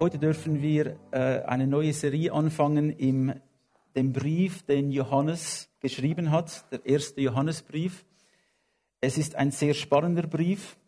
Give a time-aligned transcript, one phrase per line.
[0.00, 3.34] Heute dürfen wir äh, eine neue Serie anfangen im
[3.96, 8.04] dem Brief, den Johannes geschrieben hat, der erste Johannesbrief.
[9.00, 10.78] Es ist ein sehr spannender Brief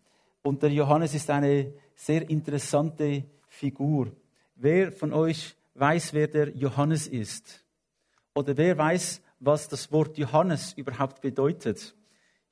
[0.43, 4.13] und der Johannes ist eine sehr interessante Figur.
[4.55, 7.65] Wer von euch weiß, wer der Johannes ist?
[8.33, 11.97] Oder wer weiß, was das Wort Johannes überhaupt bedeutet?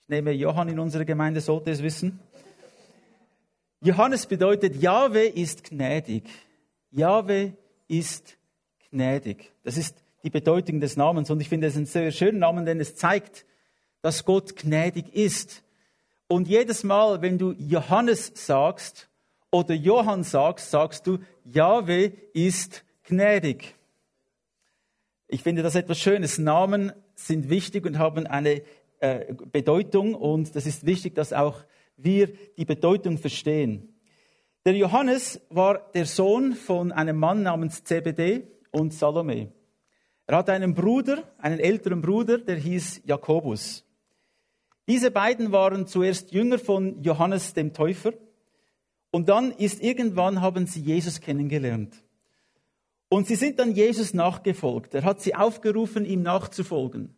[0.01, 2.19] Ich nehme Johann in unserer Gemeinde, sollte es wissen.
[3.81, 6.25] Johannes bedeutet, Jahwe ist gnädig.
[6.91, 7.55] Jahwe
[7.87, 8.39] ist
[8.91, 9.53] gnädig.
[9.63, 11.31] Das ist die Bedeutung des Namens.
[11.31, 13.47] Und ich finde es einen sehr schönen Namen, denn es zeigt,
[14.03, 15.63] dass Gott gnädig ist.
[16.27, 19.09] Und jedes Mal, wenn du Johannes sagst
[19.51, 23.75] oder Johann sagst, sagst du, Jahwe ist gnädig.
[25.27, 26.39] Ich finde das etwas Schönes.
[26.39, 28.63] Namen sind wichtig und haben eine
[29.01, 31.65] äh, Bedeutung und das ist wichtig, dass auch
[31.97, 33.98] wir die Bedeutung verstehen.
[34.69, 39.51] Der Johannes war der Sohn von einem Mann namens CBD und Salome.
[40.27, 43.87] Er hatte einen Bruder, einen älteren Bruder, der hieß Jakobus.
[44.87, 48.13] Diese beiden waren zuerst Jünger von Johannes dem Täufer
[49.11, 52.05] und dann ist irgendwann haben sie Jesus kennengelernt.
[53.09, 54.95] Und sie sind dann Jesus nachgefolgt.
[54.95, 57.17] Er hat sie aufgerufen, ihm nachzufolgen.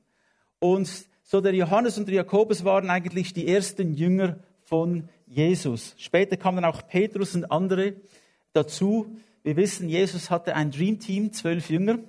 [0.61, 0.89] Und
[1.25, 5.95] so der Johannes und der Jakobus waren eigentlich die ersten Jünger von Jesus.
[5.97, 7.95] Später kamen auch Petrus und andere
[8.53, 9.17] dazu.
[9.45, 12.01] Wir wissen, Jesus hatte ein Dream Team, zwölf Jünger.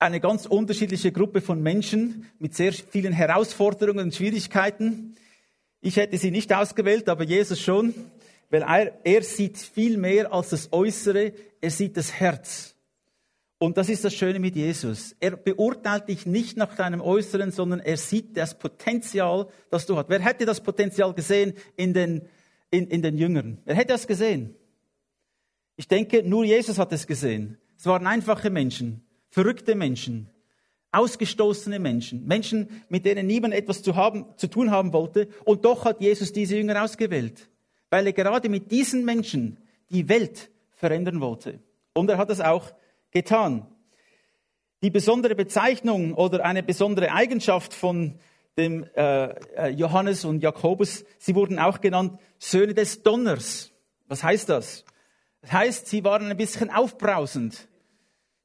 [0.00, 5.14] Eine ganz unterschiedliche Gruppe von Menschen mit sehr vielen Herausforderungen und Schwierigkeiten.
[5.80, 7.94] Ich hätte sie nicht ausgewählt, aber Jesus schon,
[8.50, 12.69] weil er, er sieht viel mehr als das Äußere, er sieht das Herz.
[13.62, 15.14] Und das ist das Schöne mit Jesus.
[15.20, 20.08] Er beurteilt dich nicht nach deinem Äußeren, sondern er sieht das Potenzial, das du hast.
[20.08, 22.22] Wer hätte das Potenzial gesehen in den,
[22.70, 23.58] in, in den Jüngern?
[23.66, 24.56] Wer hätte das gesehen?
[25.76, 27.58] Ich denke, nur Jesus hat es gesehen.
[27.76, 30.30] Es waren einfache Menschen, verrückte Menschen,
[30.90, 35.28] ausgestoßene Menschen, Menschen, mit denen niemand etwas zu, haben, zu tun haben wollte.
[35.44, 37.50] Und doch hat Jesus diese Jünger ausgewählt,
[37.90, 39.58] weil er gerade mit diesen Menschen
[39.90, 41.60] die Welt verändern wollte.
[41.92, 42.72] Und er hat es auch
[43.10, 43.66] getan.
[44.82, 48.18] Die besondere Bezeichnung oder eine besondere Eigenschaft von
[48.56, 49.26] dem äh,
[49.56, 53.72] äh, Johannes und Jakobus, sie wurden auch genannt Söhne des Donners.
[54.08, 54.84] Was heißt das?
[55.42, 57.68] Das heißt, sie waren ein bisschen aufbrausend.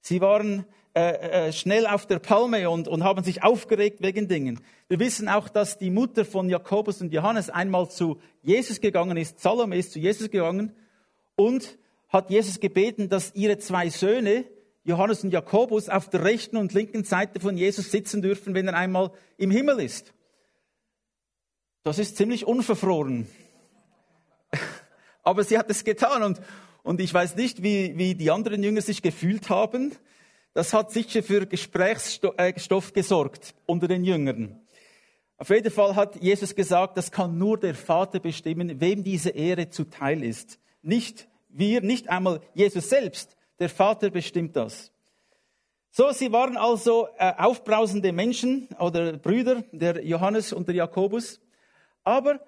[0.01, 4.61] Sie waren äh, äh, schnell auf der Palme und, und haben sich aufgeregt wegen Dingen.
[4.87, 9.39] Wir wissen auch, dass die Mutter von Jakobus und Johannes einmal zu Jesus gegangen ist.
[9.39, 10.73] Salome ist zu Jesus gegangen
[11.35, 11.77] und
[12.07, 14.45] hat Jesus gebeten, dass ihre zwei Söhne
[14.85, 18.75] Johannes und Jakobus auf der rechten und linken Seite von Jesus sitzen dürfen, wenn er
[18.75, 20.13] einmal im Himmel ist.
[21.83, 23.27] Das ist ziemlich unverfroren.
[25.23, 26.41] Aber sie hat es getan und,
[26.83, 29.95] und ich weiß nicht, wie, wie die anderen Jünger sich gefühlt haben.
[30.53, 34.61] Das hat sicher für Gesprächsstoff äh, gesorgt unter den Jüngern.
[35.37, 39.69] Auf jeden Fall hat Jesus gesagt, das kann nur der Vater bestimmen, wem diese Ehre
[39.69, 40.59] zuteil ist.
[40.81, 44.91] Nicht wir, nicht einmal Jesus selbst, der Vater bestimmt das.
[45.91, 51.39] So, sie waren also äh, aufbrausende Menschen oder Brüder, der Johannes und der Jakobus.
[52.03, 52.41] Aber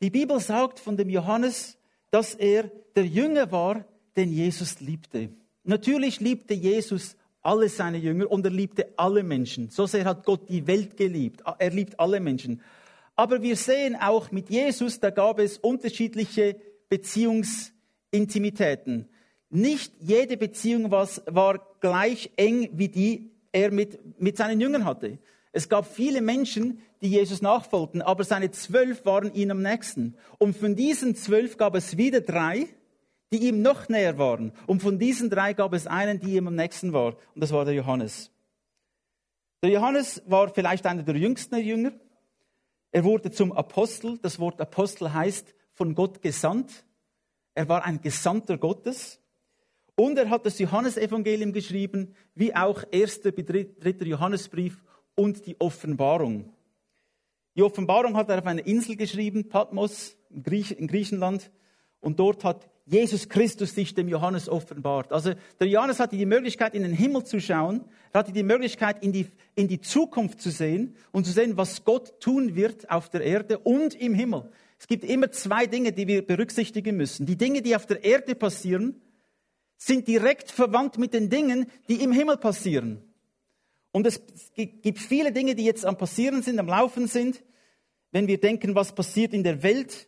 [0.00, 1.76] die Bibel sagt von dem Johannes,
[2.10, 3.84] dass er der Jünger war,
[4.16, 5.28] den Jesus liebte.
[5.62, 9.68] Natürlich liebte Jesus alle seine Jünger und er liebte alle Menschen.
[9.70, 11.42] So sehr hat Gott die Welt geliebt.
[11.58, 12.62] Er liebt alle Menschen.
[13.14, 16.56] Aber wir sehen auch mit Jesus, da gab es unterschiedliche
[16.88, 19.10] Beziehungsintimitäten.
[19.50, 25.18] Nicht jede Beziehung war gleich eng, wie die er mit, mit seinen Jüngern hatte.
[25.52, 30.14] Es gab viele Menschen, die Jesus nachfolgten, aber seine zwölf waren ihm am nächsten.
[30.38, 32.68] Und von diesen zwölf gab es wieder drei,
[33.32, 34.52] die ihm noch näher waren.
[34.66, 37.16] Und von diesen drei gab es einen, die ihm am nächsten war.
[37.34, 38.30] Und das war der Johannes.
[39.62, 41.92] Der Johannes war vielleicht einer der jüngsten Jünger.
[42.92, 44.18] Er wurde zum Apostel.
[44.18, 46.84] Das Wort Apostel heißt von Gott gesandt.
[47.54, 49.19] Er war ein Gesandter Gottes.
[50.00, 53.20] Und er hat das Johannesevangelium geschrieben, wie auch 1.
[53.20, 54.06] bis 3.
[54.06, 54.82] Johannesbrief
[55.14, 56.54] und die Offenbarung.
[57.54, 61.50] Die Offenbarung hat er auf einer Insel geschrieben, Patmos in Griechenland.
[62.00, 65.12] Und dort hat Jesus Christus sich dem Johannes offenbart.
[65.12, 67.84] Also der Johannes hatte die Möglichkeit, in den Himmel zu schauen.
[68.14, 71.84] Er hatte die Möglichkeit, in die, in die Zukunft zu sehen und zu sehen, was
[71.84, 74.50] Gott tun wird auf der Erde und im Himmel.
[74.78, 77.26] Es gibt immer zwei Dinge, die wir berücksichtigen müssen.
[77.26, 78.98] Die Dinge, die auf der Erde passieren
[79.82, 83.02] sind direkt verwandt mit den Dingen, die im Himmel passieren.
[83.92, 84.22] Und es
[84.54, 87.42] gibt viele Dinge, die jetzt am Passieren sind, am Laufen sind.
[88.12, 90.06] Wenn wir denken, was passiert in der Welt,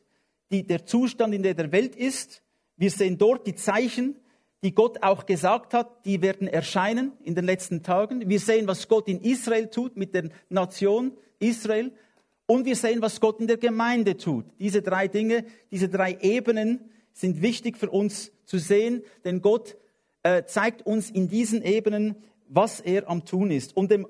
[0.51, 2.43] die, der Zustand, in der der Welt ist,
[2.77, 4.17] wir sehen dort die Zeichen,
[4.63, 8.29] die Gott auch gesagt hat, die werden erscheinen in den letzten Tagen.
[8.29, 11.93] Wir sehen, was Gott in Israel tut mit der Nation Israel.
[12.47, 14.45] Und wir sehen, was Gott in der Gemeinde tut.
[14.59, 19.77] Diese drei Dinge, diese drei Ebenen sind wichtig für uns zu sehen, denn Gott
[20.23, 22.17] äh, zeigt uns in diesen Ebenen,
[22.49, 23.77] was er am tun ist.
[23.77, 24.07] Und dem,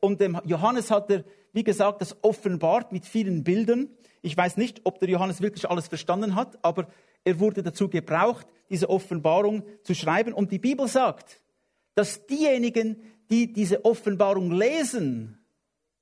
[0.00, 3.88] und dem Johannes hat er, wie gesagt, das offenbart mit vielen Bildern.
[4.22, 6.88] Ich weiß nicht, ob der Johannes wirklich alles verstanden hat, aber
[7.24, 10.32] er wurde dazu gebraucht, diese Offenbarung zu schreiben.
[10.32, 11.40] Und die Bibel sagt,
[11.94, 15.38] dass diejenigen, die diese Offenbarung lesen,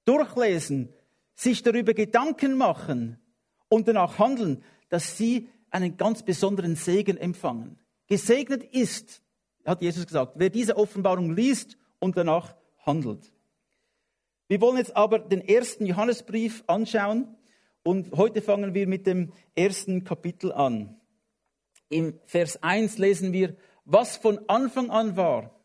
[0.04, 0.92] durchlesen,
[1.34, 3.18] sich darüber Gedanken machen
[3.68, 7.78] und danach handeln, dass sie einen ganz besonderen Segen empfangen.
[8.06, 9.22] Gesegnet ist,
[9.64, 12.54] hat Jesus gesagt, wer diese Offenbarung liest und danach
[12.86, 13.32] handelt.
[14.46, 17.36] Wir wollen jetzt aber den ersten Johannesbrief anschauen
[17.82, 20.96] und heute fangen wir mit dem ersten Kapitel an.
[21.88, 25.58] Im Vers 1 lesen wir, was von Anfang an war,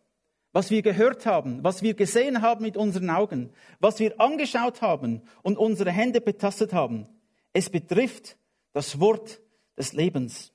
[0.54, 5.22] was wir gehört haben, was wir gesehen haben mit unseren Augen, was wir angeschaut haben
[5.44, 7.08] und unsere Hände betastet haben.
[7.54, 8.38] Es betrifft
[8.74, 9.42] das Wort
[9.80, 10.52] des Lebens.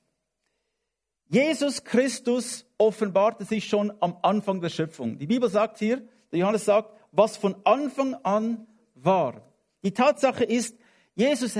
[1.27, 5.17] Jesus Christus offenbarte sich schon am Anfang der Schöpfung.
[5.17, 9.41] Die Bibel sagt hier, der Johannes sagt, was von Anfang an war.
[9.83, 10.77] Die Tatsache ist,
[11.15, 11.57] Jesus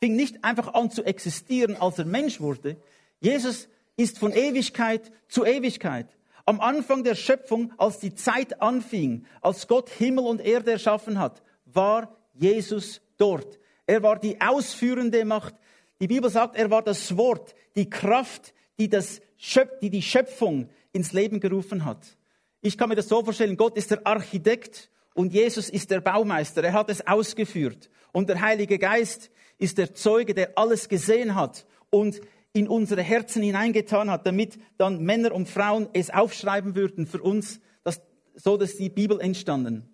[0.00, 2.76] fing nicht einfach an zu existieren, als er Mensch wurde.
[3.20, 6.16] Jesus ist von Ewigkeit zu Ewigkeit.
[6.44, 11.42] Am Anfang der Schöpfung, als die Zeit anfing, als Gott Himmel und Erde erschaffen hat,
[11.66, 13.58] war Jesus dort.
[13.86, 15.54] Er war die ausführende Macht.
[16.00, 20.68] Die Bibel sagt, er war das Wort, die Kraft, die, das Schöp die die Schöpfung
[20.92, 22.16] ins Leben gerufen hat.
[22.60, 26.62] Ich kann mir das so vorstellen, Gott ist der Architekt und Jesus ist der Baumeister.
[26.62, 27.90] Er hat es ausgeführt.
[28.12, 32.20] Und der Heilige Geist ist der Zeuge, der alles gesehen hat und
[32.52, 37.60] in unsere Herzen hineingetan hat, damit dann Männer und Frauen es aufschreiben würden für uns,
[37.84, 38.00] dass,
[38.34, 39.88] so dass die Bibel entstanden.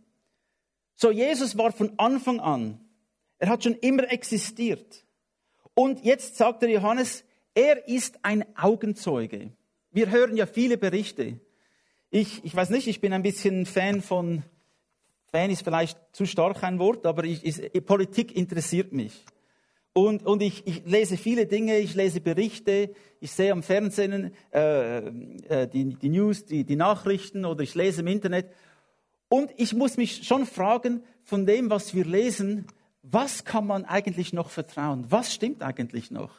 [0.95, 2.81] So, Jesus war von Anfang an,
[3.39, 5.04] er hat schon immer existiert.
[5.75, 7.25] Und jetzt sagt der Johannes,
[7.55, 9.51] er ist ein Augenzeuge.
[9.91, 11.41] Wir hören ja viele Berichte.
[12.11, 14.45] Ich, ich weiß nicht, ich bin ein bisschen Fan von,
[15.31, 19.25] Fan ist vielleicht zu stark ein Wort, aber ich, ich, Politik interessiert mich.
[19.93, 24.99] Und, und ich, ich, lese viele Dinge, ich lese Berichte, ich sehe am Fernsehen äh,
[24.99, 28.51] äh, die, die News, die, die Nachrichten oder ich lese im Internet.
[29.29, 32.67] Und ich muss mich schon fragen, von dem, was wir lesen,
[33.05, 35.05] was kann man eigentlich noch vertrauen?
[35.11, 36.31] Was stimmt eigentlich noch?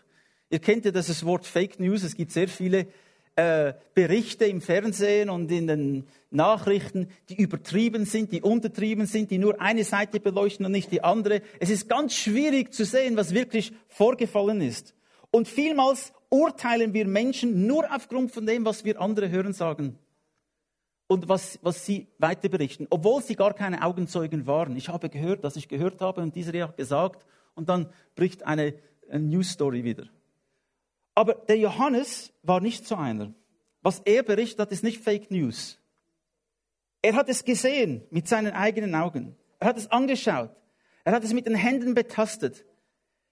[0.50, 2.04] Ihr kennt ja das Wort Fake News.
[2.04, 2.88] Es gibt sehr viele
[3.36, 9.38] äh, Berichte im Fernsehen und in den Nachrichten, die übertrieben sind, die untertrieben sind, die
[9.38, 11.42] nur eine Seite beleuchten und nicht die andere.
[11.60, 14.96] Es ist ganz schwierig zu sehen, was wirklich vorgefallen ist.
[15.30, 20.00] Und vielmals urteilen wir Menschen nur aufgrund von dem, was wir andere hören sagen
[21.08, 24.76] und was, was sie weiter berichten, obwohl sie gar keine Augenzeugen waren.
[24.76, 28.74] Ich habe gehört, dass ich gehört habe und dieser hat gesagt und dann bricht eine,
[29.10, 30.08] eine News Story wieder.
[31.14, 33.34] Aber der Johannes war nicht so einer.
[33.82, 35.80] Was er berichtet ist nicht Fake News.
[37.02, 39.36] Er hat es gesehen mit seinen eigenen Augen.
[39.60, 40.50] Er hat es angeschaut.
[41.04, 42.66] Er hat es mit den Händen betastet.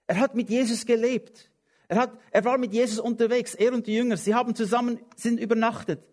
[0.06, 1.50] Er hat mit Jesus gelebt.
[1.88, 4.16] Er, hat, er war mit Jesus unterwegs, er und die Jünger.
[4.16, 6.08] Sie haben zusammen, sind übernachtet.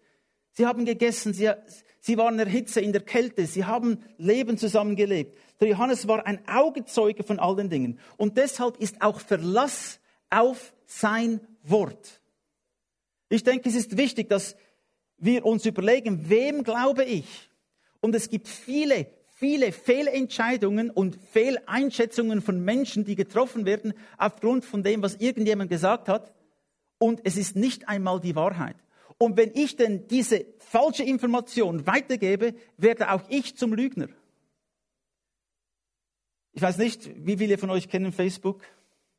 [0.53, 1.51] Sie haben gegessen, sie,
[2.00, 5.38] sie waren in der Hitze, in der Kälte, sie haben Leben zusammengelebt.
[5.60, 8.00] Der Johannes war ein Augenzeuge von all den Dingen.
[8.17, 12.22] Und deshalb ist auch Verlass auf sein Wort.
[13.29, 14.55] Ich denke, es ist wichtig, dass
[15.17, 17.50] wir uns überlegen, wem glaube ich?
[18.01, 24.84] Und es gibt viele, viele Fehlentscheidungen und Fehleinschätzungen von Menschen, die getroffen werden aufgrund von
[24.84, 26.34] dem, was irgendjemand gesagt hat.
[26.98, 28.75] Und es ist nicht einmal die Wahrheit.
[29.22, 34.08] Und wenn ich denn diese falsche Information weitergebe, werde auch ich zum Lügner.
[36.54, 38.63] Ich weiß nicht, wie viele von euch kennen Facebook,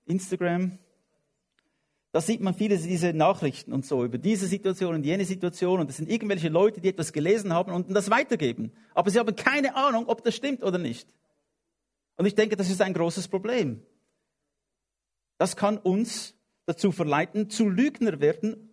[0.06, 0.76] Instagram,
[2.10, 5.88] da sieht man viele diese Nachrichten und so über diese Situation und jene Situation und
[5.88, 8.72] das sind irgendwelche Leute, die etwas gelesen haben und das weitergeben.
[8.94, 11.14] Aber sie haben keine Ahnung, ob das stimmt oder nicht.
[12.16, 13.80] Und ich denke, das ist ein großes Problem.
[15.38, 16.34] Das kann uns
[16.66, 18.71] dazu verleiten, zu Lügner werden,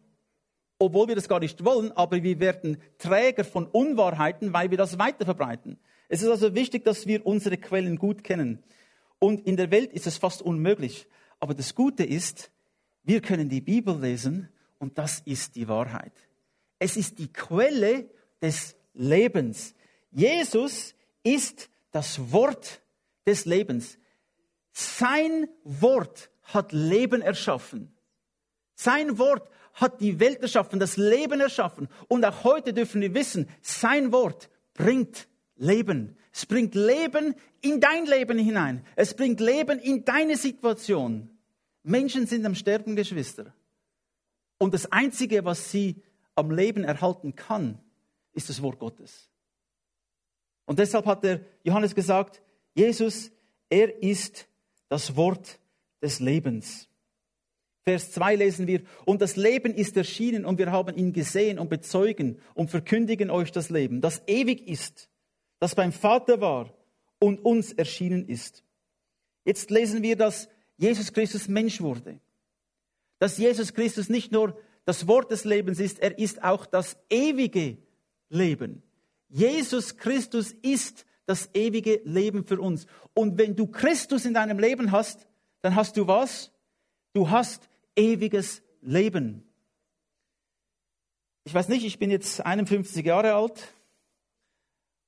[0.79, 4.98] obwohl wir das gar nicht wollen, aber wir werden Träger von Unwahrheiten, weil wir das
[4.98, 5.77] weiterverbreiten.
[6.07, 8.63] Es ist also wichtig, dass wir unsere Quellen gut kennen.
[9.19, 11.07] Und in der Welt ist es fast unmöglich.
[11.39, 12.51] Aber das Gute ist,
[13.03, 16.13] wir können die Bibel lesen und das ist die Wahrheit.
[16.79, 18.09] Es ist die Quelle
[18.41, 19.75] des Lebens.
[20.12, 22.81] Jesus ist das Wort
[23.27, 23.98] des Lebens.
[24.71, 27.93] Sein Wort hat Leben erschaffen.
[28.75, 31.88] Sein Wort hat die Welt erschaffen, das Leben erschaffen.
[32.07, 36.17] Und auch heute dürfen wir wissen, sein Wort bringt Leben.
[36.31, 38.86] Es bringt Leben in dein Leben hinein.
[38.95, 41.29] Es bringt Leben in deine Situation.
[41.83, 43.53] Menschen sind am Sterben, Geschwister.
[44.57, 46.01] Und das Einzige, was sie
[46.36, 47.79] am Leben erhalten kann,
[48.33, 49.29] ist das Wort Gottes.
[50.65, 52.41] Und deshalb hat der Johannes gesagt,
[52.74, 53.31] Jesus,
[53.69, 54.48] er ist
[54.89, 55.59] das Wort
[56.01, 56.88] des Lebens.
[57.89, 61.72] Vers 2 lesen wir, und das Leben ist erschienen und wir haben ihn gesehen und
[61.72, 65.10] bezeugen und verkündigen euch das Leben, das ewig ist,
[65.58, 66.72] das beim Vater war
[67.17, 68.63] und uns erschienen ist.
[69.43, 72.19] Jetzt lesen wir, dass Jesus Christus Mensch wurde.
[73.17, 74.55] Dass Jesus Christus nicht nur
[74.86, 77.79] das Wort des Lebens ist, er ist auch das ewige
[78.29, 78.84] Leben.
[79.29, 82.86] Jesus Christus ist das ewige Leben für uns.
[83.15, 85.27] Und wenn du Christus in deinem Leben hast,
[85.63, 86.51] dann hast du was?
[87.13, 87.68] Du hast
[87.99, 89.43] ewiges Leben.
[91.43, 93.73] Ich weiß nicht, ich bin jetzt 51 Jahre alt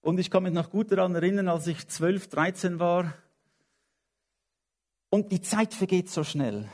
[0.02, 3.14] und ich kann mich noch gut daran erinnern, als ich 12, 13 war.
[5.10, 6.68] Und die Zeit vergeht so schnell.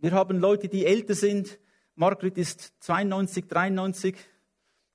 [0.00, 1.58] Wir haben Leute, die älter sind.
[1.94, 4.16] Margret ist 92, 93.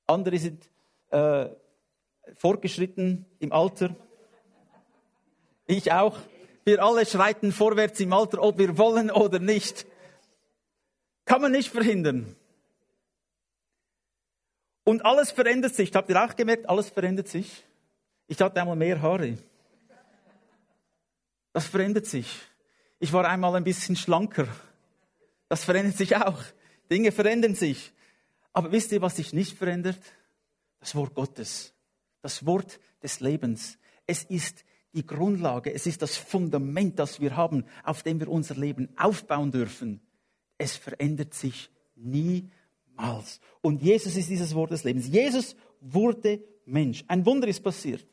[0.06, 0.70] Andere sind
[1.10, 1.50] äh,
[2.36, 3.96] fortgeschritten im Alter.
[5.66, 6.18] Ich auch.
[6.66, 9.86] Wir alle schreiten vorwärts im Alter, ob wir wollen oder nicht.
[11.26, 12.36] Kann man nicht verhindern.
[14.84, 15.94] Und alles verändert sich.
[15.96, 17.64] Habt ihr auch gemerkt, alles verändert sich?
[18.28, 19.38] Ich hatte einmal mehr Haare.
[21.54, 22.28] Das verändert sich.
[23.00, 24.48] Ich war einmal ein bisschen schlanker.
[25.48, 26.42] Das verändert sich auch.
[26.90, 27.94] Dinge verändern sich.
[28.54, 30.00] Aber wisst ihr, was sich nicht verändert?
[30.80, 31.74] Das Wort Gottes.
[32.22, 33.78] Das Wort des Lebens.
[34.06, 35.74] Es ist die Grundlage.
[35.74, 40.02] Es ist das Fundament, das wir haben, auf dem wir unser Leben aufbauen dürfen.
[40.58, 43.40] Es verändert sich niemals.
[43.62, 45.08] Und Jesus ist dieses Wort des Lebens.
[45.08, 47.04] Jesus wurde Mensch.
[47.08, 48.06] Ein Wunder ist passiert.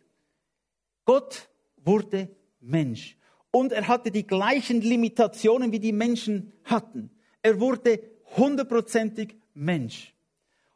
[1.05, 2.29] Gott wurde
[2.61, 3.17] Mensch.
[3.51, 7.11] Und er hatte die gleichen Limitationen, wie die Menschen hatten.
[7.43, 8.01] Er wurde
[8.37, 10.15] hundertprozentig Mensch.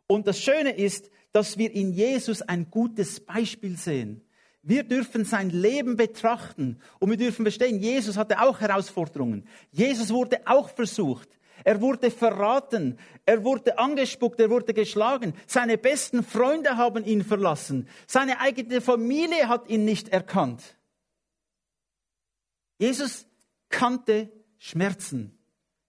[0.07, 4.23] Und das Schöne ist, dass wir in Jesus ein gutes Beispiel sehen.
[4.63, 9.47] Wir dürfen sein Leben betrachten und wir dürfen verstehen, Jesus hatte auch Herausforderungen.
[9.71, 11.29] Jesus wurde auch versucht.
[11.65, 15.33] Er wurde verraten, er wurde angespuckt, er wurde geschlagen.
[15.47, 17.89] Seine besten Freunde haben ihn verlassen.
[18.07, 20.77] Seine eigene Familie hat ihn nicht erkannt.
[22.79, 23.27] Jesus
[23.71, 25.39] kannte Schmerzen.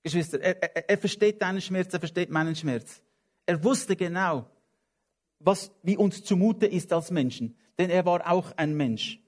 [0.02, 3.02] Geschwister, er, er, er versteht deinen Schmerz, er versteht meinen Schmerz.
[3.46, 4.50] Er wusste genau,
[5.40, 7.58] was, wie uns zumute ist als Menschen.
[7.78, 9.20] Denn er war auch ein Mensch.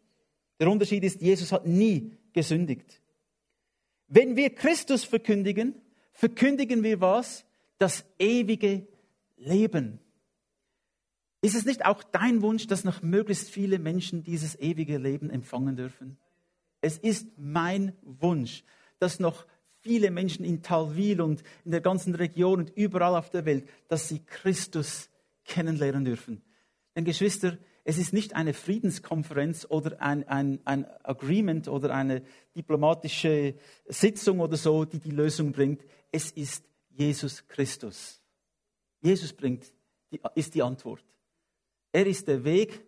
[0.60, 3.01] Der Unterschied ist, Jesus hat nie gesündigt.
[4.08, 5.75] Wenn wir Christus verkündigen,
[6.17, 7.45] verkündigen wir was?
[7.77, 8.88] Das ewige
[9.38, 10.00] Leben.
[11.41, 15.75] Ist es nicht auch dein Wunsch, dass noch möglichst viele Menschen dieses ewige Leben empfangen
[15.75, 16.17] dürfen?
[16.81, 18.63] Es ist mein Wunsch,
[18.97, 19.45] dass noch
[19.81, 24.09] viele Menschen in Talwil und in der ganzen Region und überall auf der Welt, dass
[24.09, 25.09] sie Christus
[25.45, 26.41] kennenlernen dürfen.
[26.95, 27.59] Denn Geschwister,
[27.89, 32.21] es ist nicht eine Friedenskonferenz oder ein, ein, ein Agreement oder eine
[32.53, 33.55] diplomatische
[33.86, 35.86] Sitzung oder so, die die Lösung bringt.
[36.11, 38.21] Es ist Jesus Christus.
[39.01, 39.65] Jesus bringt,
[40.11, 41.03] die, ist die Antwort.
[41.91, 42.85] Er ist der Weg,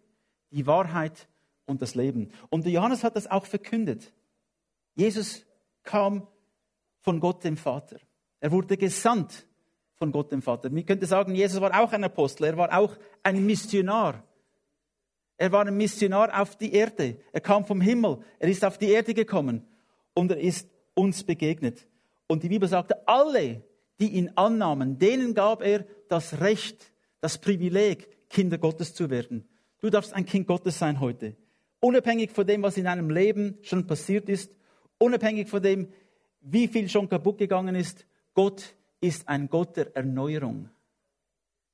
[0.51, 1.27] die Wahrheit
[1.65, 2.31] und das Leben.
[2.49, 4.11] Und Johannes hat das auch verkündet.
[4.95, 5.45] Jesus
[5.83, 6.27] kam
[6.99, 7.99] von Gott dem Vater.
[8.39, 9.47] Er wurde gesandt
[9.95, 10.69] von Gott dem Vater.
[10.69, 14.23] Man könnte sagen, Jesus war auch ein Apostel, er war auch ein Missionar.
[15.37, 17.17] Er war ein Missionar auf die Erde.
[17.31, 18.19] Er kam vom Himmel.
[18.39, 19.65] Er ist auf die Erde gekommen
[20.13, 21.87] und er ist uns begegnet.
[22.29, 23.63] Und die Bibel sagte, alle,
[23.99, 29.49] die ihn annahmen, denen gab er das Recht, das Privileg, Kinder Gottes zu werden.
[29.79, 31.35] Du darfst ein Kind Gottes sein heute.
[31.79, 34.55] Unabhängig von dem, was in deinem Leben schon passiert ist,
[34.99, 35.91] unabhängig von dem,
[36.41, 38.05] wie viel schon kaputt gegangen ist,
[38.35, 40.69] Gott ist ein Gott der Erneuerung.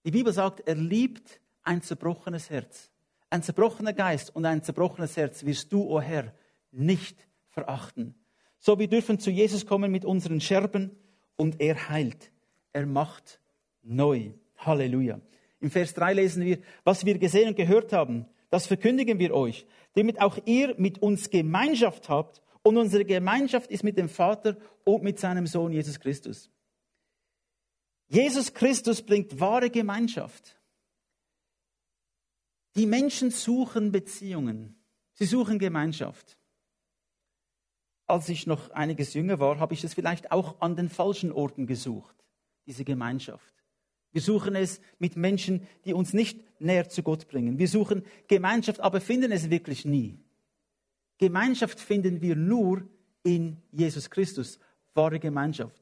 [0.06, 2.92] Die Bibel sagt, er liebt ein zerbrochenes Herz.
[3.30, 6.34] Ein zerbrochener Geist und ein zerbrochenes Herz wirst du, o oh Herr,
[6.72, 8.16] nicht verachten.
[8.66, 10.90] So, wir dürfen zu Jesus kommen mit unseren Scherben
[11.36, 12.32] und er heilt.
[12.74, 13.40] Er macht
[13.84, 14.32] neu.
[14.58, 15.22] Halleluja.
[15.60, 19.68] Im Vers 3 lesen wir, was wir gesehen und gehört haben, das verkündigen wir euch,
[19.94, 25.04] damit auch ihr mit uns Gemeinschaft habt und unsere Gemeinschaft ist mit dem Vater und
[25.04, 26.50] mit seinem Sohn Jesus Christus.
[28.08, 30.60] Jesus Christus bringt wahre Gemeinschaft.
[32.76, 34.76] Die Menschen suchen Beziehungen.
[35.14, 36.40] Sie suchen Gemeinschaft.
[38.08, 41.66] Als ich noch einiges jünger war, habe ich es vielleicht auch an den falschen Orten
[41.66, 42.16] gesucht,
[42.68, 43.54] diese Gemeinschaft.
[44.12, 47.58] Wir suchen es mit Menschen, die uns nicht näher zu Gott bringen.
[47.58, 50.18] Wir suchen Gemeinschaft, aber finden es wirklich nie.
[51.18, 52.88] Gemeinschaft finden wir nur
[53.24, 54.60] in Jesus Christus,
[54.94, 55.82] wahre Gemeinschaft.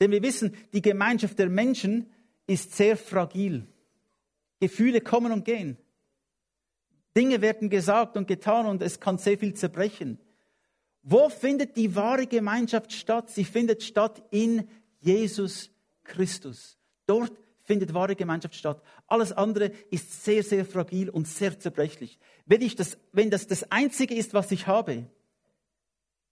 [0.00, 2.10] Denn wir wissen, die Gemeinschaft der Menschen
[2.46, 3.66] ist sehr fragil.
[4.60, 5.76] Gefühle kommen und gehen.
[7.16, 10.18] Dinge werden gesagt und getan und es kann sehr viel zerbrechen.
[11.08, 13.30] Wo findet die wahre Gemeinschaft statt?
[13.30, 15.70] Sie findet statt in Jesus
[16.02, 16.76] Christus.
[17.06, 17.32] Dort
[17.62, 18.82] findet wahre Gemeinschaft statt.
[19.06, 22.18] Alles andere ist sehr, sehr fragil und sehr zerbrechlich.
[22.44, 25.06] Wenn, ich das, wenn das das Einzige ist, was ich habe,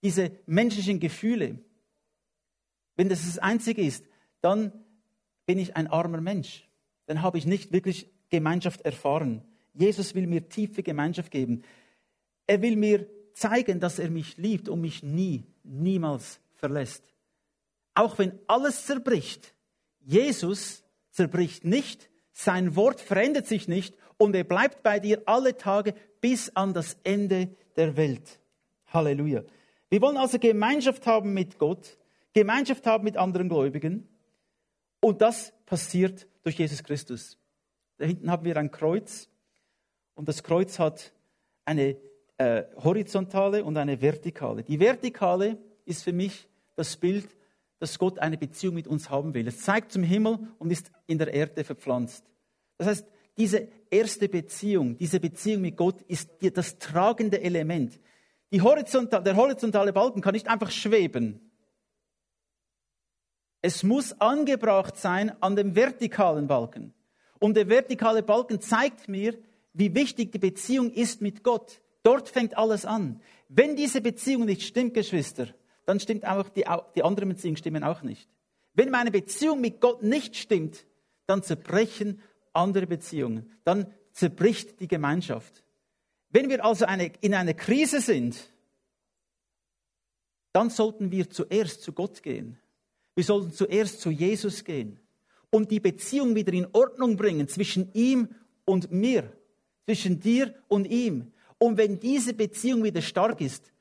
[0.03, 1.57] diese menschlichen Gefühle,
[2.97, 4.03] wenn das das Einzige ist,
[4.41, 4.73] dann
[5.45, 6.67] bin ich ein armer Mensch.
[7.05, 9.41] Dann habe ich nicht wirklich Gemeinschaft erfahren.
[9.73, 11.63] Jesus will mir tiefe Gemeinschaft geben.
[12.45, 17.13] Er will mir zeigen, dass er mich liebt und mich nie, niemals verlässt.
[17.93, 19.53] Auch wenn alles zerbricht,
[19.99, 25.93] Jesus zerbricht nicht, sein Wort verändert sich nicht und er bleibt bei dir alle Tage
[26.21, 28.39] bis an das Ende der Welt.
[28.87, 29.43] Halleluja.
[29.89, 31.97] Wir wollen also Gemeinschaft haben mit Gott,
[32.33, 34.07] Gemeinschaft haben mit anderen Gläubigen
[35.01, 37.37] und das passiert durch Jesus Christus.
[37.97, 39.29] Da hinten haben wir ein Kreuz
[40.15, 41.13] und das Kreuz hat
[41.65, 41.97] eine
[42.37, 44.63] äh, horizontale und eine vertikale.
[44.63, 47.27] Die vertikale ist für mich das Bild,
[47.79, 49.47] dass Gott eine Beziehung mit uns haben will.
[49.47, 52.25] Es zeigt zum Himmel und ist in der Erde verpflanzt.
[52.77, 57.99] Das heißt, diese erste Beziehung, diese Beziehung mit Gott ist das tragende Element.
[58.53, 61.51] Horizontal, der horizontale Balken kann nicht einfach schweben.
[63.61, 66.93] Es muss angebracht sein an dem vertikalen Balken.
[67.39, 69.37] Und der vertikale Balken zeigt mir,
[69.73, 71.81] wie wichtig die Beziehung ist mit Gott.
[72.05, 73.19] Dort fängt alles an.
[73.49, 75.47] Wenn diese Beziehung nicht stimmt, Geschwister,
[75.87, 78.29] dann stimmt auch die, die anderen Beziehungen stimmen auch nicht.
[78.75, 80.85] Wenn meine Beziehung mit Gott nicht stimmt,
[81.25, 82.21] dann zerbrechen
[82.53, 83.51] andere Beziehungen.
[83.63, 85.63] Dann zerbricht die Gemeinschaft.
[86.29, 88.51] Wenn wir also eine, in einer Krise sind,
[90.53, 92.59] dann sollten wir zuerst zu Gott gehen.
[93.15, 94.99] Wir sollten zuerst zu Jesus gehen
[95.49, 98.29] und die Beziehung wieder in Ordnung bringen zwischen ihm
[98.63, 99.33] und mir,
[99.85, 101.31] zwischen dir und ihm.
[101.57, 103.71] Und wenn diese Beziehung wieder stark ist,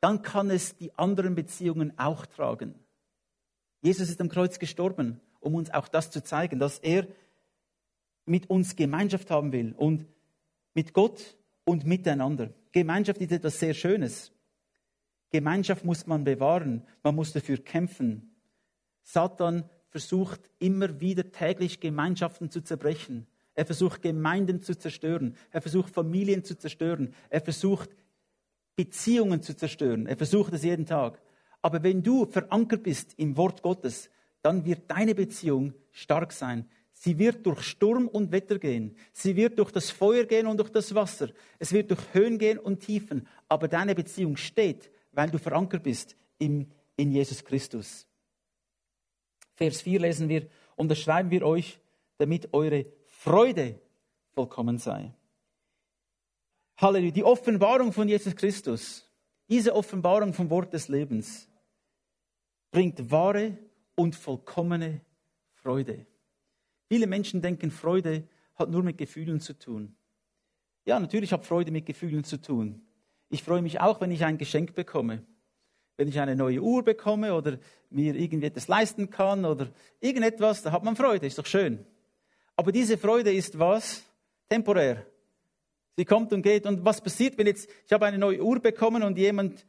[0.00, 2.74] dann kann es die anderen Beziehungen auch tragen.
[3.82, 7.06] Jesus ist am Kreuz gestorben, um uns auch das zu zeigen, dass er
[8.26, 10.06] mit uns Gemeinschaft haben will und
[10.74, 12.52] mit Gott und miteinander.
[12.72, 14.32] Gemeinschaft ist etwas sehr Schönes.
[15.30, 18.34] Gemeinschaft muss man bewahren, man muss dafür kämpfen.
[19.02, 23.26] Satan versucht immer wieder täglich Gemeinschaften zu zerbrechen.
[23.58, 25.34] Er versucht Gemeinden zu zerstören.
[25.50, 27.12] Er versucht Familien zu zerstören.
[27.28, 27.90] Er versucht
[28.76, 30.06] Beziehungen zu zerstören.
[30.06, 31.20] Er versucht es jeden Tag.
[31.60, 34.10] Aber wenn du verankert bist im Wort Gottes,
[34.42, 36.68] dann wird deine Beziehung stark sein.
[36.92, 38.94] Sie wird durch Sturm und Wetter gehen.
[39.12, 41.30] Sie wird durch das Feuer gehen und durch das Wasser.
[41.58, 43.26] Es wird durch Höhen gehen und Tiefen.
[43.48, 48.06] Aber deine Beziehung steht, weil du verankert bist in, in Jesus Christus.
[49.56, 51.80] Vers 4 lesen wir, und das schreiben wir euch,
[52.18, 52.86] damit eure
[53.20, 53.80] Freude
[54.30, 55.12] vollkommen sei.
[56.76, 57.10] Halleluja.
[57.10, 59.10] Die Offenbarung von Jesus Christus,
[59.48, 61.48] diese Offenbarung vom Wort des Lebens,
[62.70, 63.58] bringt wahre
[63.96, 65.00] und vollkommene
[65.54, 66.06] Freude.
[66.86, 68.22] Viele Menschen denken, Freude
[68.54, 69.96] hat nur mit Gefühlen zu tun.
[70.84, 72.86] Ja, natürlich hat Freude mit Gefühlen zu tun.
[73.30, 75.26] Ich freue mich auch, wenn ich ein Geschenk bekomme.
[75.96, 77.58] Wenn ich eine neue Uhr bekomme oder
[77.90, 81.84] mir irgendwie etwas leisten kann oder irgendetwas, da hat man Freude, ist doch schön.
[82.58, 84.02] Aber diese Freude ist was?
[84.48, 85.06] Temporär.
[85.96, 86.66] Sie kommt und geht.
[86.66, 89.64] Und was passiert, wenn jetzt, ich habe eine neue Uhr bekommen und jemand,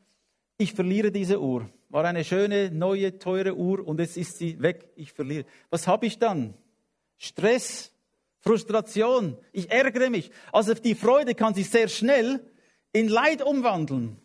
[0.57, 1.69] ich verliere diese Uhr.
[1.89, 5.45] War eine schöne, neue, teure Uhr und jetzt ist sie weg, ich verliere.
[5.69, 6.55] Was habe ich dann?
[7.17, 7.91] Stress,
[8.39, 10.31] Frustration, ich ärgere mich.
[10.51, 12.43] Also die Freude kann sich sehr schnell
[12.91, 14.17] in Leid umwandeln.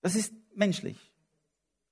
[0.00, 0.96] Das ist menschlich.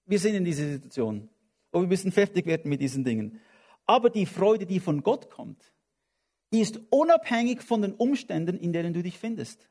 [0.05, 1.29] Wir sind in dieser Situation.
[1.72, 3.40] Und wir müssen fertig werden mit diesen Dingen.
[3.87, 5.72] Aber die Freude, die von Gott kommt,
[6.53, 9.68] die ist unabhängig von den Umständen, in denen du dich findest.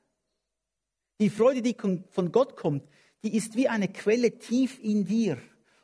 [1.19, 1.75] Die Freude, die
[2.09, 2.83] von Gott kommt,
[3.23, 5.37] die ist wie eine Quelle tief in dir.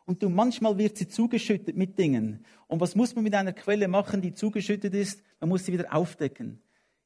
[0.06, 2.46] Und du manchmal wird sie zugeschüttet mit Dingen.
[2.68, 5.22] Und was muss man mit einer Quelle machen, die zugeschüttet ist?
[5.40, 6.62] Man muss sie wieder aufdecken.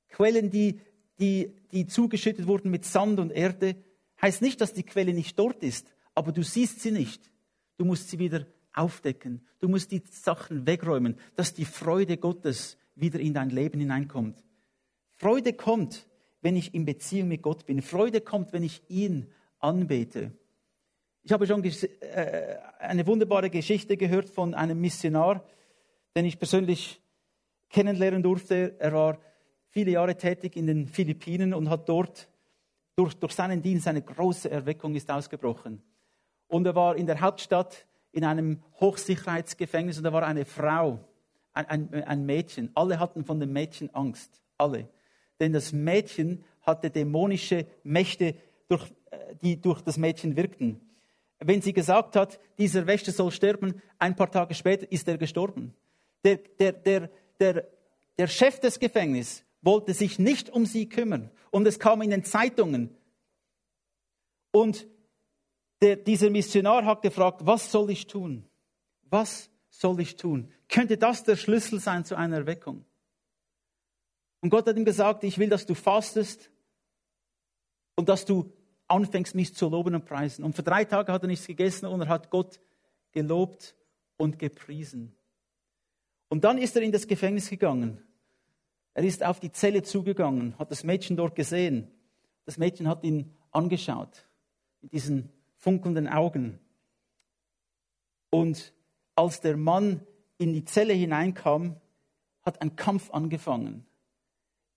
[0.09, 0.79] Quellen, die,
[1.19, 3.75] die, die zugeschüttet wurden mit Sand und Erde,
[4.21, 7.29] heißt nicht, dass die Quelle nicht dort ist, aber du siehst sie nicht.
[7.77, 9.45] Du musst sie wieder aufdecken.
[9.59, 14.43] Du musst die Sachen wegräumen, dass die Freude Gottes wieder in dein Leben hineinkommt.
[15.15, 16.07] Freude kommt,
[16.41, 17.81] wenn ich in Beziehung mit Gott bin.
[17.81, 19.27] Freude kommt, wenn ich ihn
[19.59, 20.31] anbete.
[21.23, 25.43] Ich habe schon äh, eine wunderbare Geschichte gehört von einem Missionar,
[26.15, 27.01] den ich persönlich
[27.69, 28.75] kennenlernen durfte.
[28.79, 29.19] Er war
[29.69, 32.29] viele Jahre tätig in den Philippinen und hat dort
[32.95, 35.81] durch, durch seinen Dienst eine große Erweckung ist ausgebrochen.
[36.47, 40.99] Und er war in der Hauptstadt in einem Hochsicherheitsgefängnis und da war eine Frau,
[41.51, 42.71] ein, ein, ein Mädchen.
[42.73, 44.41] Alle hatten von dem Mädchen Angst.
[44.57, 44.87] Alle.
[45.41, 48.35] Denn das Mädchen hatte dämonische Mächte,
[48.69, 50.79] durch, äh, die durch das Mädchen wirkten.
[51.39, 55.73] Wenn sie gesagt hat, dieser Wächter soll sterben, ein paar Tage später ist er gestorben.
[56.23, 57.67] Der, der, der, der,
[58.17, 61.31] der Chef des Gefängnisses wollte sich nicht um sie kümmern.
[61.51, 62.95] Und es kam in den Zeitungen.
[64.51, 64.87] Und
[65.85, 68.43] der, dieser Missionar hat gefragt, was soll ich tun?
[69.03, 70.51] Was soll ich tun?
[70.67, 72.85] Könnte das der Schlüssel sein zu einer Erweckung?
[74.41, 76.49] Und Gott hat ihm gesagt, ich will, dass du fastest
[77.95, 78.51] und dass du
[78.87, 80.43] anfängst, mich zu loben und preisen.
[80.43, 82.59] Und für drei Tage hat er nichts gegessen und er hat Gott
[83.11, 83.75] gelobt
[84.17, 85.15] und gepriesen.
[86.29, 88.01] Und dann ist er in das Gefängnis gegangen.
[88.95, 91.91] Er ist auf die Zelle zugegangen, hat das Mädchen dort gesehen.
[92.45, 94.27] Das Mädchen hat ihn angeschaut
[94.81, 96.59] mit diesen funkelnden Augen.
[98.29, 98.73] Und
[99.15, 100.01] als der Mann
[100.37, 101.77] in die Zelle hineinkam,
[102.41, 103.85] hat ein Kampf angefangen.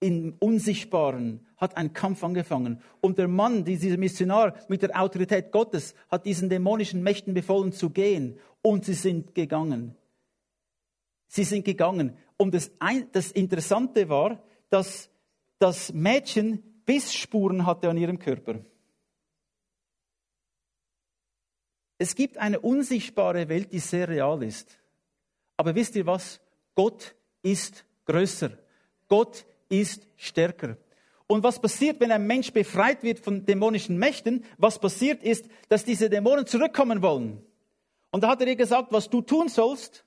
[0.01, 2.81] Im Unsichtbaren hat ein Kampf angefangen.
[3.01, 7.91] Und der Mann, dieser Missionar mit der Autorität Gottes, hat diesen dämonischen Mächten befohlen zu
[7.91, 8.38] gehen.
[8.62, 9.97] Und sie sind gegangen.
[11.27, 12.17] Sie sind gegangen.
[12.37, 12.71] Und das,
[13.12, 15.11] das Interessante war, dass
[15.59, 18.61] das Mädchen Bissspuren hatte an ihrem Körper.
[21.99, 24.79] Es gibt eine unsichtbare Welt, die sehr real ist.
[25.57, 26.41] Aber wisst ihr was?
[26.75, 28.51] Gott ist größer.
[29.09, 30.77] Gott ist stärker.
[31.27, 34.45] Und was passiert, wenn ein Mensch befreit wird von dämonischen Mächten?
[34.57, 37.43] Was passiert ist, dass diese Dämonen zurückkommen wollen.
[38.11, 40.05] Und da hat er ihr gesagt, was du tun sollst,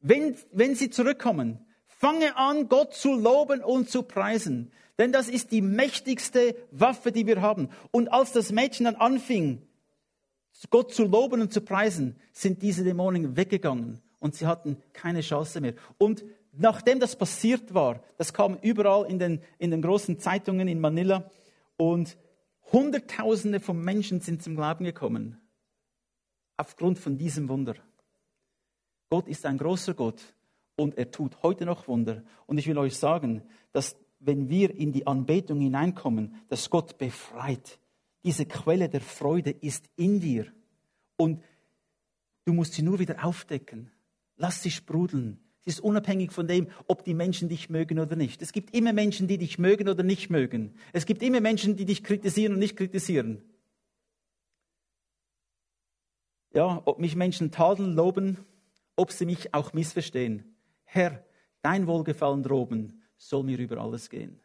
[0.00, 1.66] wenn, wenn sie zurückkommen.
[1.86, 4.70] Fange an, Gott zu loben und zu preisen.
[4.98, 7.70] Denn das ist die mächtigste Waffe, die wir haben.
[7.90, 9.62] Und als das Mädchen dann anfing,
[10.68, 15.60] Gott zu loben und zu preisen, sind diese Dämonen weggegangen und sie hatten keine Chance
[15.60, 15.74] mehr.
[15.96, 20.80] Und nachdem das passiert war, das kam überall in den, in den großen Zeitungen in
[20.80, 21.30] Manila
[21.76, 22.18] und
[22.72, 25.40] Hunderttausende von Menschen sind zum Glauben gekommen.
[26.56, 27.74] Aufgrund von diesem Wunder.
[29.08, 30.20] Gott ist ein großer Gott
[30.76, 32.22] und er tut heute noch Wunder.
[32.46, 33.42] Und ich will euch sagen,
[33.72, 37.78] dass wenn wir in die Anbetung hineinkommen, dass Gott befreit.
[38.24, 40.52] Diese Quelle der Freude ist in dir.
[41.16, 41.42] Und
[42.44, 43.90] du musst sie nur wieder aufdecken.
[44.36, 45.38] Lass sie sprudeln.
[45.62, 48.40] Sie ist unabhängig von dem, ob die Menschen dich mögen oder nicht.
[48.40, 50.74] Es gibt immer Menschen, die dich mögen oder nicht mögen.
[50.92, 53.42] Es gibt immer Menschen, die dich kritisieren und nicht kritisieren.
[56.52, 58.38] Ja, ob mich Menschen tadeln, loben,
[58.96, 60.56] ob sie mich auch missverstehen.
[60.84, 61.24] Herr,
[61.62, 64.40] dein Wohlgefallen droben soll mir über alles gehen.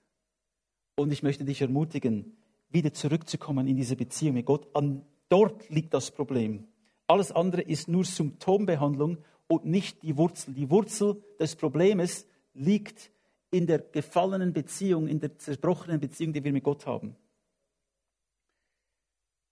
[0.95, 2.37] Und ich möchte dich ermutigen,
[2.69, 4.67] wieder zurückzukommen in diese Beziehung mit Gott.
[4.73, 6.67] An dort liegt das Problem.
[7.07, 10.53] Alles andere ist nur Symptombehandlung und nicht die Wurzel.
[10.53, 13.11] Die Wurzel des Problems liegt
[13.51, 17.15] in der gefallenen Beziehung, in der zerbrochenen Beziehung, die wir mit Gott haben.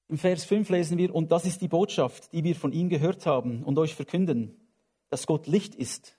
[0.09, 3.25] Im Vers 5 lesen wir, und das ist die Botschaft, die wir von ihm gehört
[3.25, 4.57] haben und euch verkünden,
[5.09, 6.17] dass Gott Licht ist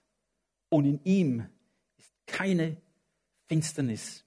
[0.68, 1.46] und in ihm
[1.98, 2.76] ist keine
[3.46, 4.23] Finsternis.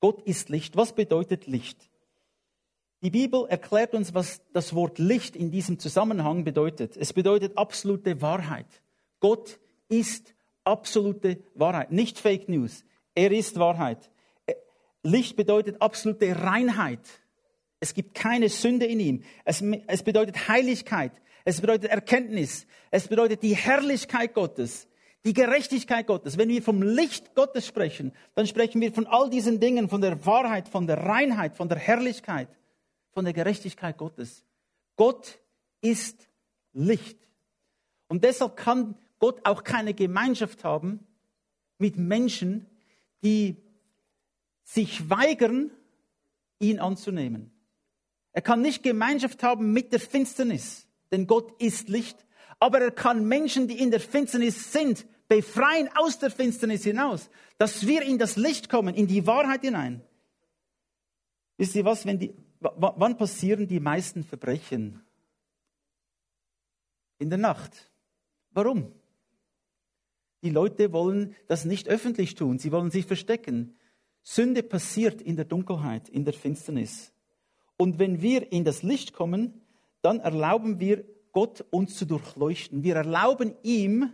[0.00, 0.76] Gott ist Licht.
[0.76, 1.90] Was bedeutet Licht?
[3.02, 6.96] Die Bibel erklärt uns, was das Wort Licht in diesem Zusammenhang bedeutet.
[6.96, 8.66] Es bedeutet absolute Wahrheit.
[9.20, 12.84] Gott ist absolute Wahrheit, nicht Fake News.
[13.14, 14.10] Er ist Wahrheit.
[15.02, 17.00] Licht bedeutet absolute Reinheit.
[17.78, 19.22] Es gibt keine Sünde in ihm.
[19.44, 21.12] Es, es bedeutet Heiligkeit.
[21.44, 22.66] Es bedeutet Erkenntnis.
[22.90, 24.88] Es bedeutet die Herrlichkeit Gottes
[25.24, 26.38] die Gerechtigkeit Gottes.
[26.38, 30.24] Wenn wir vom Licht Gottes sprechen, dann sprechen wir von all diesen Dingen, von der
[30.24, 32.48] Wahrheit, von der Reinheit, von der Herrlichkeit,
[33.10, 34.44] von der Gerechtigkeit Gottes.
[34.96, 35.38] Gott
[35.80, 36.28] ist
[36.72, 37.18] Licht.
[38.08, 41.06] Und deshalb kann Gott auch keine Gemeinschaft haben
[41.78, 42.66] mit Menschen,
[43.22, 43.56] die
[44.62, 45.70] sich weigern,
[46.58, 47.50] ihn anzunehmen.
[48.32, 52.26] Er kann nicht Gemeinschaft haben mit der Finsternis, denn Gott ist Licht.
[52.58, 57.86] Aber er kann Menschen, die in der Finsternis sind, befreien aus der Finsternis hinaus, dass
[57.86, 60.02] wir in das Licht kommen, in die Wahrheit hinein.
[61.58, 65.02] Wisst ihr was, wenn die, wann passieren die meisten Verbrechen?
[67.18, 67.90] In der Nacht.
[68.50, 68.92] Warum?
[70.42, 73.76] Die Leute wollen das nicht öffentlich tun, sie wollen sich verstecken.
[74.22, 77.12] Sünde passiert in der Dunkelheit, in der Finsternis.
[77.76, 79.62] Und wenn wir in das Licht kommen,
[80.02, 81.04] dann erlauben wir
[81.36, 82.82] Gott uns zu durchleuchten.
[82.82, 84.10] Wir erlauben ihm,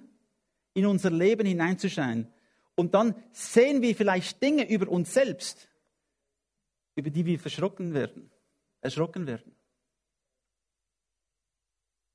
[0.74, 2.26] in unser Leben hineinzuscheinen.
[2.74, 5.68] Und dann sehen wir vielleicht Dinge über uns selbst,
[6.96, 8.28] über die wir verschrocken werden,
[8.80, 9.54] erschrocken werden.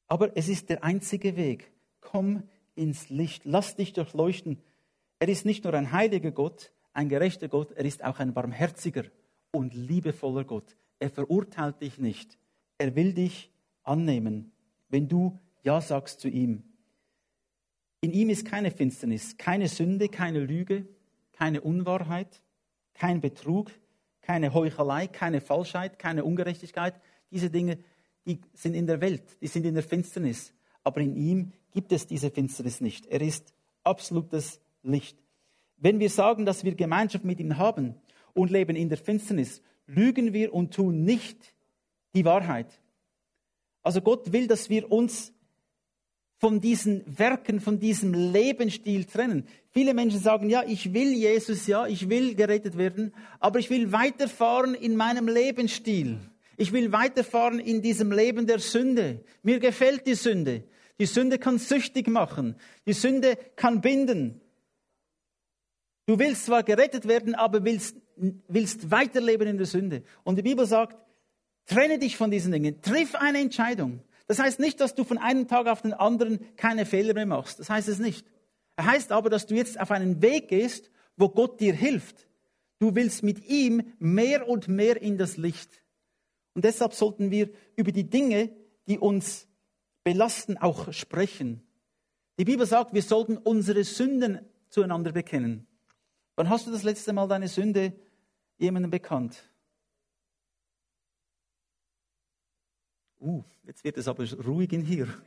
[0.08, 1.72] Aber es ist der einzige Weg.
[2.02, 2.43] Komm
[2.76, 4.62] ins Licht, lass dich durchleuchten.
[5.20, 9.06] Er ist nicht nur ein heiliger Gott, ein gerechter Gott, er ist auch ein barmherziger
[9.52, 10.76] und liebevoller Gott.
[11.00, 12.38] Er verurteilt dich nicht.
[12.78, 14.52] Er will dich annehmen,
[14.89, 16.63] wenn du Ja sagst zu ihm.
[18.02, 20.88] In ihm ist keine Finsternis, keine Sünde, keine Lüge,
[21.34, 22.41] keine Unwahrheit,
[22.93, 23.71] kein Betrug,
[24.21, 26.95] keine Heuchelei, keine Falschheit, keine Ungerechtigkeit.
[27.32, 27.80] Diese Dinge,
[28.26, 30.54] die sind in der Welt, die sind in der Finsternis.
[30.84, 33.06] Aber in ihm gibt es diese Finsternis nicht.
[33.08, 35.17] Er ist absolutes Licht.
[35.78, 37.95] Wenn wir sagen, dass wir Gemeinschaft mit ihm haben
[38.34, 41.56] und leben in der Finsternis, lügen wir und tun nicht
[42.13, 42.80] die Wahrheit.
[43.88, 45.32] Also Gott will, dass wir uns
[46.39, 49.47] von diesen Werken, von diesem Lebensstil trennen.
[49.69, 53.93] Viele Menschen sagen, ja, ich will Jesus, ja, ich will gerettet werden, aber ich will
[53.93, 56.19] weiterfahren in meinem Lebensstil.
[56.58, 59.23] Ich will weiterfahren in diesem Leben der Sünde.
[59.41, 60.65] Mir gefällt die Sünde.
[61.00, 62.58] Die Sünde kann süchtig machen.
[62.88, 64.41] Die Sünde kann binden.
[66.08, 67.95] Du willst zwar gerettet werden, aber willst,
[68.50, 70.04] willst weiterleben in der Sünde.
[70.26, 71.07] Und die Bibel sagt,
[71.67, 72.82] trenne dich von diesen Dingen.
[72.82, 74.01] Triff eine Entscheidung.
[74.25, 77.60] Das heißt nicht, dass du von einem Tag auf den anderen keine Fehler mehr machst.
[77.60, 78.25] Das heißt es nicht.
[78.75, 82.27] Er heißt aber, dass du jetzt auf einen Weg gehst, wo Gott dir hilft.
[82.80, 85.84] Du willst mit ihm mehr und mehr in das Licht.
[86.53, 88.51] Und deshalb sollten wir über die Dinge,
[88.88, 89.47] die uns
[90.03, 91.62] belasten, auch sprechen.
[92.39, 95.67] Die Bibel sagt, wir sollten unsere Sünden zueinander bekennen.
[96.36, 97.93] Wann hast du das letzte Mal deine Sünde
[98.58, 99.43] jemandem bekannt?
[103.19, 105.08] Uh, jetzt wird es aber ruhig in hier.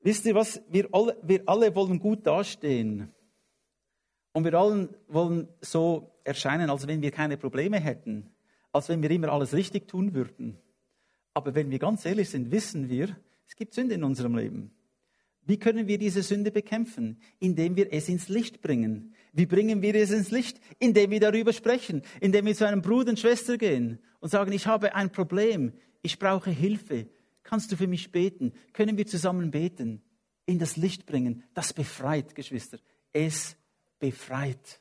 [0.00, 0.60] Wisst ihr was?
[0.68, 3.12] Wir alle, wir alle wollen gut dastehen.
[4.32, 8.30] Und wir alle wollen so erscheinen, als wenn wir keine Probleme hätten.
[8.72, 10.58] Als wenn wir immer alles richtig tun würden.
[11.34, 14.74] Aber wenn wir ganz ehrlich sind, wissen wir, es gibt Sünde in unserem Leben.
[15.44, 17.18] Wie können wir diese Sünde bekämpfen?
[17.40, 19.14] Indem wir es ins Licht bringen.
[19.32, 20.60] Wie bringen wir es ins Licht?
[20.78, 24.66] Indem wir darüber sprechen, indem wir zu einem Bruder und Schwester gehen und sagen, ich
[24.66, 27.08] habe ein Problem, ich brauche Hilfe.
[27.42, 28.52] Kannst du für mich beten?
[28.72, 30.02] Können wir zusammen beten?
[30.46, 31.44] In das Licht bringen.
[31.54, 32.78] Das befreit, Geschwister.
[33.12, 33.56] Es
[33.98, 34.80] befreit.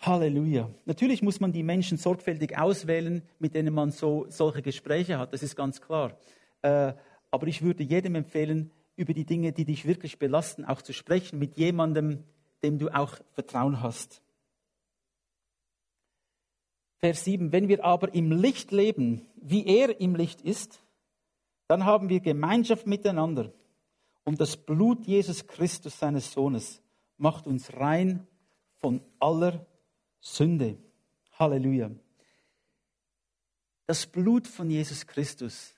[0.00, 0.68] Halleluja.
[0.84, 5.32] Natürlich muss man die Menschen sorgfältig auswählen, mit denen man so solche Gespräche hat.
[5.32, 6.18] Das ist ganz klar.
[6.62, 6.94] Äh,
[7.32, 11.38] aber ich würde jedem empfehlen, über die Dinge, die dich wirklich belasten, auch zu sprechen
[11.38, 12.22] mit jemandem,
[12.62, 14.22] dem du auch Vertrauen hast.
[16.98, 20.80] Vers 7, wenn wir aber im Licht leben, wie er im Licht ist,
[21.66, 23.52] dann haben wir Gemeinschaft miteinander.
[24.24, 26.80] Und das Blut Jesus Christus, seines Sohnes,
[27.16, 28.26] macht uns rein
[28.74, 29.66] von aller
[30.20, 30.76] Sünde.
[31.38, 31.90] Halleluja.
[33.86, 35.74] Das Blut von Jesus Christus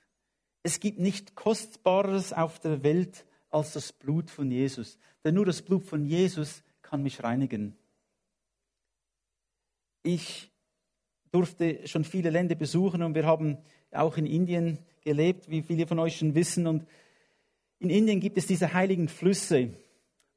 [0.64, 4.98] es gibt nicht Kostbares auf der Welt als das Blut von Jesus.
[5.22, 7.76] Denn nur das Blut von Jesus kann mich reinigen.
[10.02, 10.50] Ich
[11.30, 13.58] durfte schon viele Länder besuchen und wir haben
[13.90, 16.66] auch in Indien gelebt, wie viele von euch schon wissen.
[16.66, 16.86] Und
[17.78, 19.70] in Indien gibt es diese heiligen Flüsse,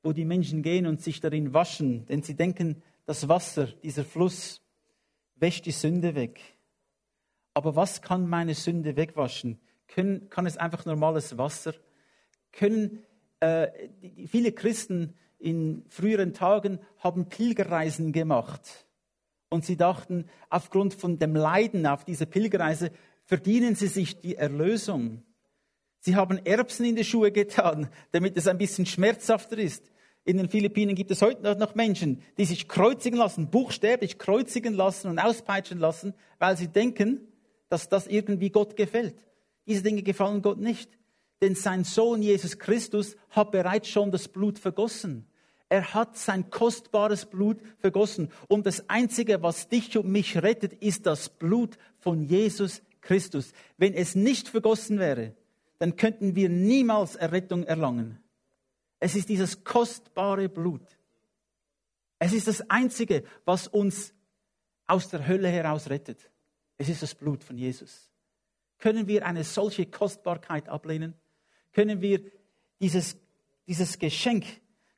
[0.03, 4.61] wo die Menschen gehen und sich darin waschen, denn sie denken, das Wasser, dieser Fluss,
[5.35, 6.41] wäscht die Sünde weg.
[7.53, 9.59] Aber was kann meine Sünde wegwaschen?
[9.87, 11.73] Können, kann es einfach normales Wasser?
[12.51, 13.03] Können
[13.39, 13.67] äh,
[14.27, 18.87] viele Christen in früheren Tagen haben Pilgerreisen gemacht
[19.49, 22.91] und sie dachten, aufgrund von dem Leiden auf dieser Pilgerreise
[23.25, 25.23] verdienen sie sich die Erlösung.
[25.99, 29.91] Sie haben Erbsen in die Schuhe getan, damit es ein bisschen schmerzhafter ist.
[30.23, 35.09] In den Philippinen gibt es heute noch Menschen, die sich kreuzigen lassen, buchstäblich kreuzigen lassen
[35.09, 37.27] und auspeitschen lassen, weil sie denken,
[37.69, 39.15] dass das irgendwie Gott gefällt.
[39.67, 40.97] Diese Dinge gefallen Gott nicht.
[41.41, 45.27] Denn sein Sohn Jesus Christus hat bereits schon das Blut vergossen.
[45.69, 48.31] Er hat sein kostbares Blut vergossen.
[48.47, 53.51] Und das Einzige, was dich und mich rettet, ist das Blut von Jesus Christus.
[53.77, 55.35] Wenn es nicht vergossen wäre,
[55.77, 58.19] dann könnten wir niemals Errettung erlangen.
[58.99, 60.81] Es ist dieses kostbare Blut.
[62.17, 64.13] Es ist das Einzige, was uns
[64.87, 66.31] aus der Hölle heraus rettet.
[66.77, 68.09] Es ist das Blut von Jesus.
[68.77, 71.13] Können wir eine solche Kostbarkeit ablehnen?
[71.71, 72.21] Können wir
[72.79, 73.17] dieses,
[73.67, 74.45] dieses Geschenk,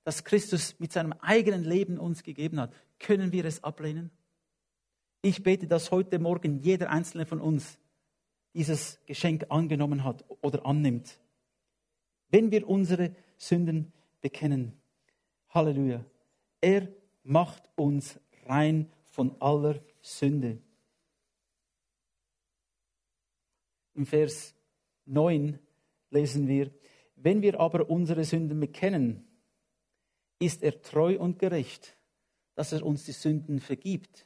[0.04, 4.12] das Christus mit seinem eigenen Leben uns gegeben hat, können wir es ablehnen?
[5.22, 7.78] Ich bete, dass heute Morgen jeder einzelne von uns
[8.54, 11.20] dieses Geschenk angenommen hat oder annimmt.
[12.32, 14.74] wenn wir unsere Sünden bekennen.
[15.50, 16.06] Halleluja.
[16.62, 16.88] Er
[17.24, 20.60] macht uns rein von aller Sünde.
[24.00, 24.56] Im Vers
[25.08, 25.60] 9
[26.10, 26.72] lesen wir,
[27.18, 29.28] wenn wir aber unsere Sünden bekennen,
[30.40, 31.98] ist er treu und gerecht,
[32.56, 34.26] dass er uns die Sünden vergibt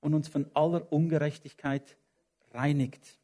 [0.00, 1.98] und uns von aller Ungerechtigkeit
[2.52, 3.20] reinigt.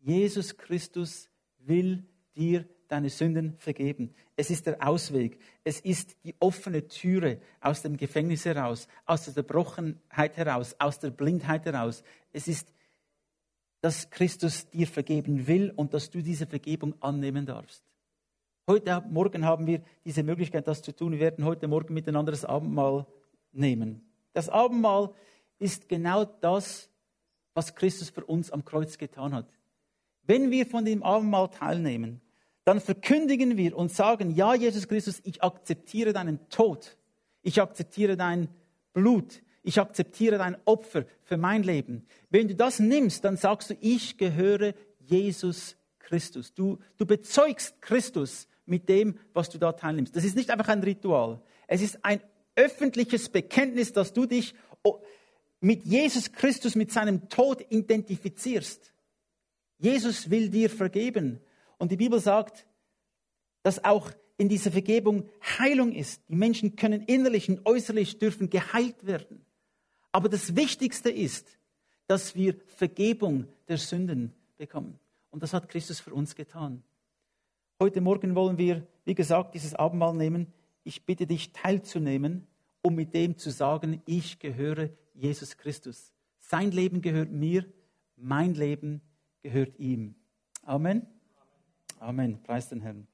[0.00, 2.04] Jesus Christus will
[2.36, 4.14] dir deine Sünden vergeben.
[4.36, 5.40] Es ist der Ausweg.
[5.64, 11.08] Es ist die offene Türe aus dem Gefängnis heraus, aus der Zerbrochenheit heraus, aus der
[11.08, 12.02] Blindheit heraus.
[12.34, 12.74] Es ist,
[13.86, 17.84] dass Christus dir vergeben will und dass du diese Vergebung annehmen darfst.
[18.66, 21.12] Heute Morgen haben wir diese Möglichkeit, das zu tun.
[21.12, 23.06] Wir werden heute Morgen miteinander das Abendmahl
[23.52, 24.04] nehmen.
[24.32, 25.14] Das Abendmahl
[25.60, 26.90] ist genau das,
[27.54, 29.46] was Christus für uns am Kreuz getan hat.
[30.24, 32.20] Wenn wir von dem Abendmahl teilnehmen,
[32.64, 36.96] dann verkündigen wir und sagen, ja, Jesus Christus, ich akzeptiere deinen Tod.
[37.42, 38.48] Ich akzeptiere dein
[38.92, 39.42] Blut.
[39.66, 42.06] Ich akzeptiere dein Opfer für mein Leben.
[42.30, 46.54] Wenn du das nimmst, dann sagst du, ich gehöre Jesus Christus.
[46.54, 50.14] Du, du bezeugst Christus mit dem, was du da teilnimmst.
[50.14, 51.42] Das ist nicht einfach ein Ritual.
[51.66, 52.20] Es ist ein
[52.54, 54.54] öffentliches Bekenntnis, dass du dich
[55.58, 58.92] mit Jesus Christus, mit seinem Tod identifizierst.
[59.78, 61.40] Jesus will dir vergeben.
[61.78, 62.68] Und die Bibel sagt,
[63.64, 66.22] dass auch in dieser Vergebung Heilung ist.
[66.28, 69.45] Die Menschen können innerlich und äußerlich dürfen geheilt werden.
[70.16, 71.58] Aber das Wichtigste ist,
[72.06, 74.98] dass wir Vergebung der Sünden bekommen.
[75.28, 76.82] Und das hat Christus für uns getan.
[77.82, 80.46] Heute Morgen wollen wir, wie gesagt, dieses Abendmahl nehmen.
[80.84, 82.46] Ich bitte dich teilzunehmen,
[82.80, 86.14] um mit dem zu sagen, ich gehöre Jesus Christus.
[86.38, 87.66] Sein Leben gehört mir,
[88.16, 89.02] mein Leben
[89.42, 90.14] gehört ihm.
[90.62, 91.06] Amen.
[92.00, 92.42] Amen.
[92.42, 93.06] Preis den Herrn.